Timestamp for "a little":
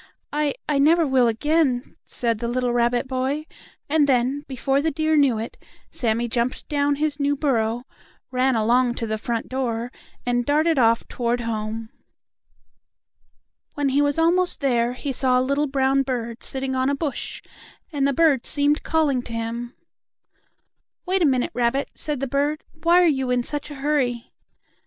15.39-15.67